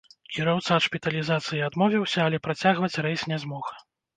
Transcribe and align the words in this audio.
Кіроўца 0.35 0.71
ад 0.77 0.83
шпіталізацыі 0.85 1.63
адмовіўся, 1.67 2.19
але 2.27 2.37
працягваць 2.49 2.99
рэйс 3.09 3.21
не 3.35 3.43
змог. 3.45 3.73